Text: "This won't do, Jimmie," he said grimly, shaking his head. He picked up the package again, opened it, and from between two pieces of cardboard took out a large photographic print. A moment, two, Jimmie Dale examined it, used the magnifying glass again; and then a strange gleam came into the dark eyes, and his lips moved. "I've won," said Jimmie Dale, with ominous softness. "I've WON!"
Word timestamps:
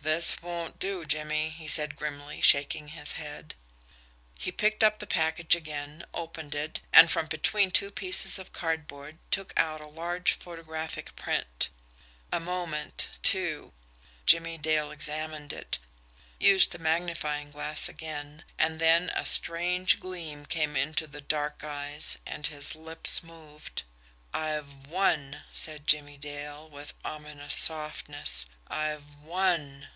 "This 0.00 0.40
won't 0.40 0.78
do, 0.78 1.04
Jimmie," 1.04 1.50
he 1.50 1.68
said 1.68 1.94
grimly, 1.94 2.40
shaking 2.40 2.88
his 2.88 3.12
head. 3.12 3.54
He 4.38 4.50
picked 4.50 4.82
up 4.82 4.98
the 5.00 5.06
package 5.06 5.54
again, 5.54 6.02
opened 6.14 6.54
it, 6.54 6.80
and 6.94 7.10
from 7.10 7.26
between 7.26 7.70
two 7.70 7.90
pieces 7.90 8.38
of 8.38 8.54
cardboard 8.54 9.18
took 9.30 9.52
out 9.58 9.82
a 9.82 9.86
large 9.86 10.32
photographic 10.32 11.14
print. 11.14 11.68
A 12.32 12.40
moment, 12.40 13.18
two, 13.22 13.74
Jimmie 14.24 14.56
Dale 14.56 14.90
examined 14.92 15.52
it, 15.52 15.78
used 16.40 16.72
the 16.72 16.78
magnifying 16.78 17.50
glass 17.50 17.86
again; 17.86 18.44
and 18.58 18.80
then 18.80 19.10
a 19.10 19.26
strange 19.26 20.00
gleam 20.00 20.46
came 20.46 20.74
into 20.74 21.06
the 21.06 21.20
dark 21.20 21.62
eyes, 21.62 22.16
and 22.24 22.46
his 22.46 22.74
lips 22.74 23.22
moved. 23.22 23.82
"I've 24.32 24.86
won," 24.88 25.42
said 25.52 25.86
Jimmie 25.86 26.16
Dale, 26.18 26.66
with 26.68 26.94
ominous 27.04 27.54
softness. 27.56 28.46
"I've 28.66 29.16
WON!" 29.18 29.88